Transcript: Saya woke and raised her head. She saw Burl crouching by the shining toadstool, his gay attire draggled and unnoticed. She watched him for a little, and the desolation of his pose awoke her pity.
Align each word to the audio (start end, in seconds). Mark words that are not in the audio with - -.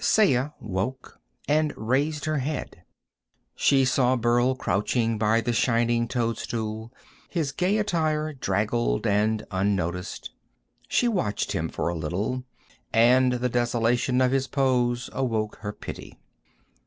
Saya 0.03 0.53
woke 0.59 1.19
and 1.47 1.77
raised 1.77 2.25
her 2.25 2.39
head. 2.39 2.81
She 3.55 3.85
saw 3.85 4.15
Burl 4.15 4.55
crouching 4.55 5.19
by 5.19 5.41
the 5.41 5.53
shining 5.53 6.07
toadstool, 6.07 6.91
his 7.29 7.51
gay 7.51 7.77
attire 7.77 8.33
draggled 8.33 9.05
and 9.05 9.45
unnoticed. 9.51 10.31
She 10.87 11.07
watched 11.07 11.51
him 11.51 11.69
for 11.69 11.87
a 11.87 11.95
little, 11.95 12.43
and 12.91 13.33
the 13.33 13.49
desolation 13.49 14.21
of 14.21 14.31
his 14.31 14.47
pose 14.47 15.11
awoke 15.13 15.57
her 15.57 15.71
pity. 15.71 16.17